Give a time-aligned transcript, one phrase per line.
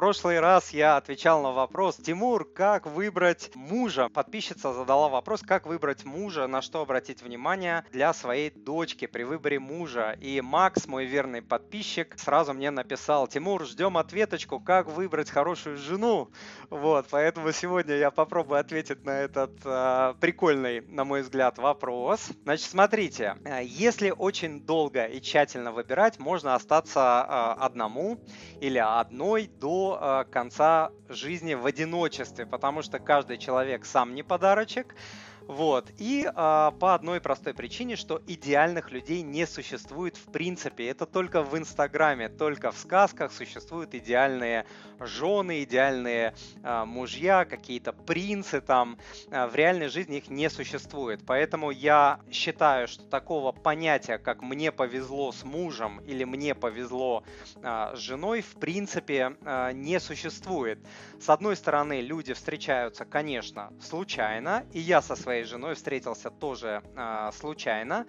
[0.00, 4.08] прошлый раз я отвечал на вопрос, Тимур, как выбрать мужа?
[4.08, 9.58] Подписчица задала вопрос, как выбрать мужа, на что обратить внимание для своей дочки при выборе
[9.58, 10.16] мужа.
[10.18, 16.30] И Макс, мой верный подписчик, сразу мне написал, Тимур, ждем ответочку, как выбрать хорошую жену.
[16.70, 22.30] Вот, поэтому сегодня я попробую ответить на этот э, прикольный, на мой взгляд, вопрос.
[22.44, 28.18] Значит, смотрите, э, если очень долго и тщательно выбирать, можно остаться э, одному
[28.62, 29.89] или одной до
[30.30, 34.94] конца жизни в одиночестве, потому что каждый человек сам не подарочек,
[35.50, 35.90] вот.
[35.98, 40.86] И а, по одной простой причине, что идеальных людей не существует в принципе.
[40.86, 44.64] Это только в Инстаграме, только в сказках существуют идеальные
[45.00, 48.96] жены, идеальные а, мужья, какие-то принцы там.
[49.32, 51.20] А, в реальной жизни их не существует.
[51.26, 57.24] Поэтому я считаю, что такого понятия, как мне повезло с мужем или мне повезло
[57.60, 60.78] а, с женой, в принципе а, не существует.
[61.20, 66.82] С одной стороны, люди встречаются, конечно, случайно, и я со своей своей женой встретился тоже
[66.96, 68.06] э, случайно.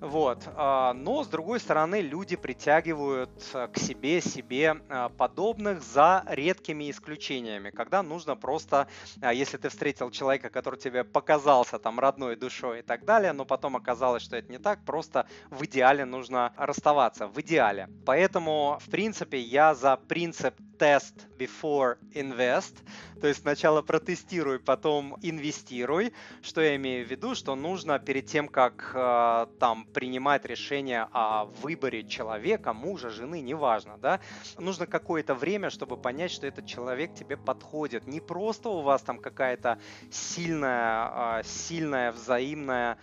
[0.00, 0.46] Вот.
[0.46, 3.30] Э, но, с другой стороны, люди притягивают
[3.72, 8.86] к себе себе э, подобных за редкими исключениями, когда нужно просто,
[9.22, 13.44] э, если ты встретил человека, который тебе показался там родной душой и так далее, но
[13.44, 17.88] потом оказалось, что это не так, просто в идеале нужно расставаться, в идеале.
[18.06, 22.74] Поэтому, в принципе, я за принцип test before invest,
[23.20, 26.12] то есть сначала протестируй, потом инвестируй.
[26.42, 27.34] Что я имею в виду?
[27.34, 33.98] Что нужно перед тем, как э, там принимать решение о выборе человека, мужа, жены, неважно,
[33.98, 34.20] да,
[34.56, 38.06] нужно какое-то время, чтобы понять, что этот человек тебе подходит.
[38.06, 39.78] Не просто у вас там какая-то
[40.10, 42.98] сильная, э, сильное взаимное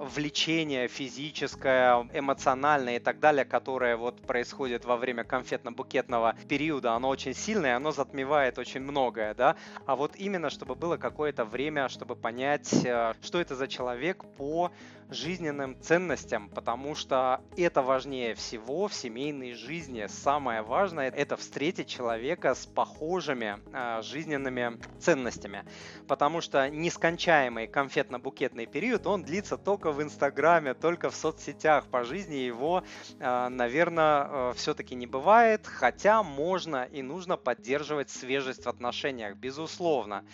[0.00, 7.34] влечение физическое, эмоциональное и так далее, которое вот происходит во время конфетно-букетного периода, оно очень
[7.34, 12.72] сильное, оно затмевает очень многое, да, а вот именно, чтобы было какое-то время, чтобы понять,
[12.84, 14.70] э, что это за человек по
[15.10, 20.06] жизненным ценностям, потому что это важнее всего в семейной жизни.
[20.06, 25.64] Самое важное– это встретить человека с похожими э, жизненными ценностями,
[26.06, 31.86] потому что нескончаемый конфетно-букетный период, он длится только в Инстаграме, только в соцсетях.
[31.86, 32.82] По жизни его,
[33.18, 40.24] э, наверное, э, все-таки не бывает, хотя можно и нужно поддерживать свежесть в отношениях, безусловно.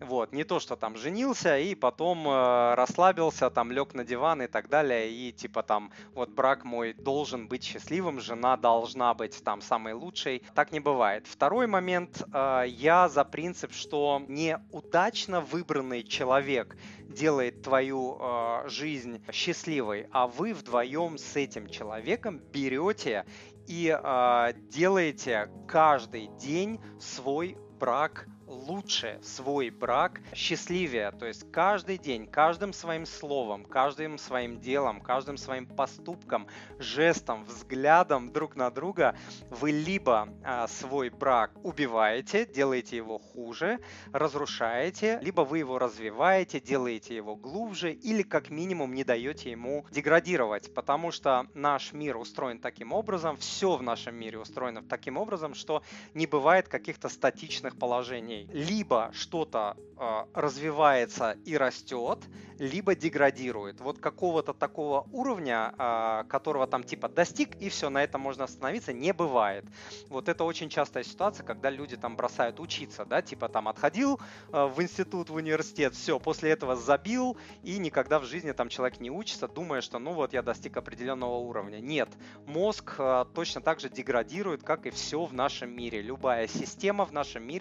[0.00, 4.42] Вот, не то, что там женился и потом э, расслабился, там лег на диван диван
[4.42, 9.42] и так далее, и типа там вот брак мой должен быть счастливым, жена должна быть
[9.44, 10.42] там самой лучшей.
[10.54, 11.26] Так не бывает.
[11.26, 20.06] Второй момент, э, я за принцип, что неудачно выбранный человек делает твою э, жизнь счастливой,
[20.10, 23.26] а вы вдвоем с этим человеком берете
[23.68, 31.10] и э, делаете каждый день свой брак лучше свой брак счастливее.
[31.12, 36.46] То есть каждый день, каждым своим словом, каждым своим делом, каждым своим поступком,
[36.78, 39.16] жестом, взглядом друг на друга
[39.50, 43.80] вы либо а, свой брак убиваете, делаете его хуже,
[44.12, 50.72] разрушаете, либо вы его развиваете, делаете его глубже или как минимум не даете ему деградировать.
[50.74, 55.82] Потому что наш мир устроен таким образом, все в нашем мире устроено таким образом, что
[56.14, 62.18] не бывает каких-то статичных положений либо что-то э, развивается и растет,
[62.58, 63.80] либо деградирует.
[63.80, 68.92] Вот какого-то такого уровня, э, которого там типа достиг, и все, на этом можно остановиться,
[68.92, 69.64] не бывает.
[70.08, 74.20] Вот это очень частая ситуация, когда люди там бросают учиться, да, типа там отходил
[74.52, 79.00] э, в институт, в университет, все, после этого забил, и никогда в жизни там человек
[79.00, 81.80] не учится, думая, что ну вот я достиг определенного уровня.
[81.80, 82.08] Нет,
[82.46, 86.02] мозг э, точно так же деградирует, как и все в нашем мире.
[86.02, 87.53] Любая система в нашем мире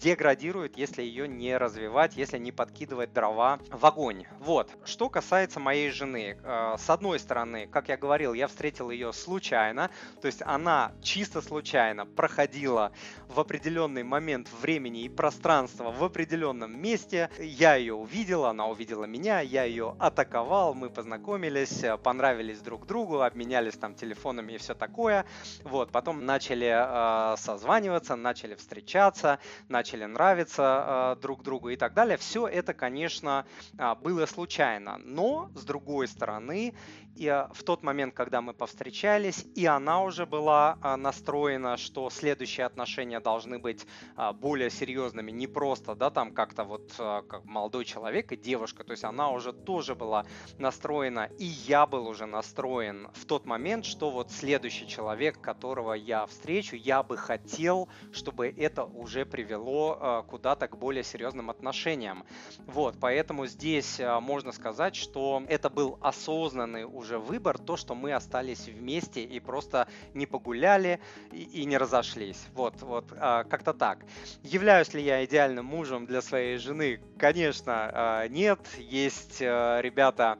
[0.00, 4.24] деградирует, если ее не развивать, если не подкидывать дрова в огонь.
[4.40, 4.70] Вот.
[4.84, 6.36] Что касается моей жены.
[6.42, 11.40] Э, с одной стороны, как я говорил, я встретил ее случайно, то есть она чисто
[11.40, 12.92] случайно проходила
[13.28, 17.30] в определенный момент времени и пространства в определенном месте.
[17.38, 23.74] Я ее увидел, она увидела меня, я ее атаковал, мы познакомились, понравились друг другу, обменялись
[23.74, 25.24] там телефонами и все такое.
[25.64, 29.38] Вот, потом начали э, созваниваться, начали встречаться, общаться,
[29.68, 32.16] начали нравиться э, друг другу и так далее.
[32.16, 33.46] Все это, конечно,
[33.78, 34.98] э, было случайно.
[35.04, 36.74] Но, с другой стороны,
[37.16, 42.10] и а, в тот момент, когда мы повстречались, и она уже была а, настроена, что
[42.10, 43.86] следующие отношения должны быть
[44.16, 48.92] а, более серьезными, не просто, да, там как-то вот как молодой человек и девушка, то
[48.92, 50.26] есть она уже тоже была
[50.58, 56.26] настроена, и я был уже настроен в тот момент, что вот следующий человек, которого я
[56.26, 62.24] встречу, я бы хотел, чтобы это уже привело куда-то к более серьезным отношениям.
[62.66, 68.12] Вот, поэтому здесь можно сказать, что это был осознанный уже уже выбор, то, что мы
[68.12, 70.98] остались вместе и просто не погуляли
[71.32, 72.46] и, и не разошлись.
[72.54, 73.98] Вот, вот, а, как-то так.
[74.42, 77.00] Являюсь ли я идеальным мужем для своей жены?
[77.18, 78.60] Конечно, нет.
[78.78, 80.38] Есть ребята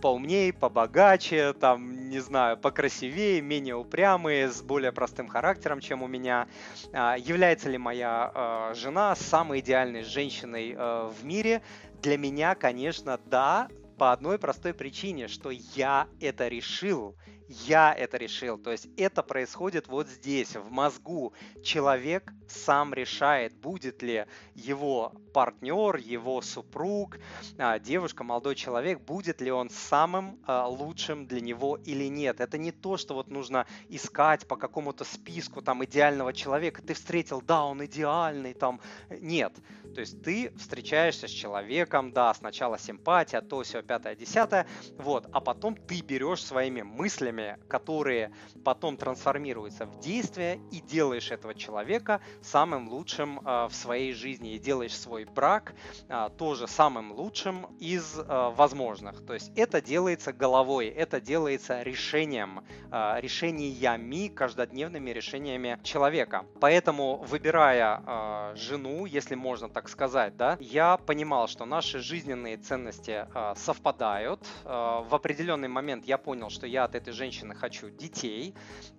[0.00, 6.48] поумнее, побогаче, там, не знаю, покрасивее, менее упрямые, с более простым характером, чем у меня.
[6.92, 11.62] Является ли моя а, жена самой идеальной женщиной а, в мире?
[12.02, 13.68] Для меня, конечно, да,
[14.02, 17.16] по одной простой причине, что я это решил.
[17.46, 18.58] Я это решил.
[18.58, 21.34] То есть это происходит вот здесь, в мозгу.
[21.62, 27.18] Человек сам решает, будет ли его партнер, его супруг,
[27.58, 32.40] а, девушка, молодой человек, будет ли он самым а, лучшим для него или нет.
[32.40, 36.82] Это не то, что вот нужно искать по какому-то списку там идеального человека.
[36.82, 39.52] Ты встретил, да, он идеальный, там нет.
[39.94, 44.66] То есть ты встречаешься с человеком, да, сначала симпатия, то все, пятое, десятое,
[44.96, 48.32] вот, а потом ты берешь своими мыслями, которые
[48.64, 54.58] потом трансформируются в действие и делаешь этого человека самым лучшим э, в своей жизни и
[54.58, 55.74] делаешь свой брак
[56.08, 58.24] э, тоже самым лучшим из э,
[58.56, 59.26] возможных.
[59.26, 66.46] То есть это делается головой, это делается решением, э, решениями, каждодневными решениями человека.
[66.62, 73.26] Поэтому, выбирая э, жену, если можно так сказать, да, я понимал, что наши жизненные ценности
[73.34, 73.81] э, совпадают.
[74.64, 78.54] Э, в определенный момент я понял, что я от этой женщины хочу детей,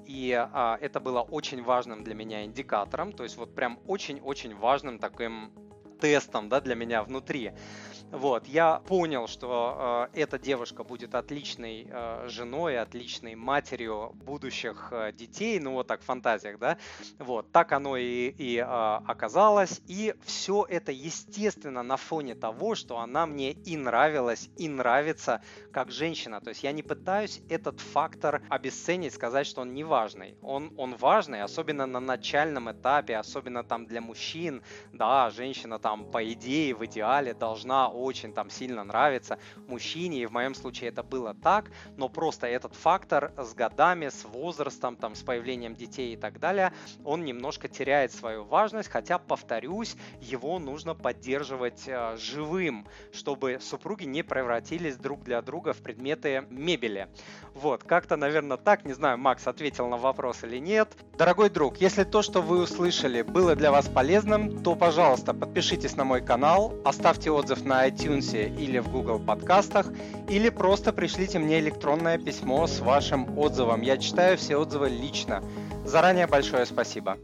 [0.06, 3.12] и э, это было очень важным для меня индикатором.
[3.12, 5.52] То есть вот прям очень-очень важным таким
[6.04, 7.54] тестом да, для меня внутри.
[8.12, 15.14] Вот, я понял, что э, эта девушка будет отличной э, женой, отличной матерью будущих э,
[15.14, 16.78] детей, ну вот так в фантазиях, да,
[17.18, 23.00] вот, так оно и, и э, оказалось, и все это естественно на фоне того, что
[23.00, 25.42] она мне и нравилась, и нравится
[25.72, 30.36] как женщина, то есть я не пытаюсь этот фактор обесценить, сказать, что он не важный,
[30.42, 34.62] он, он важный, особенно на начальном этапе, особенно там для мужчин,
[34.92, 39.38] да, женщина там по идее в идеале должна очень там сильно нравится
[39.68, 44.26] мужчине, и в моем случае это было так, но просто этот фактор с годами, с
[44.26, 46.74] возрастом, там, с появлением детей и так далее,
[47.04, 54.24] он немножко теряет свою важность, хотя, повторюсь, его нужно поддерживать э, живым, чтобы супруги не
[54.24, 57.08] превратились друг для друга в предметы мебели.
[57.54, 60.90] Вот, как-то, наверное, так, не знаю, Макс ответил на вопрос или нет.
[61.18, 65.34] Дорогой друг, если то, что вы услышали, было для вас полезным, то, пожалуйста,
[65.84, 69.88] подпишитесь на мой канал, оставьте отзыв на iTunes или в Google подкастах,
[70.30, 73.82] или просто пришлите мне электронное письмо с вашим отзывом.
[73.82, 75.44] Я читаю все отзывы лично.
[75.86, 77.18] Заранее большое спасибо.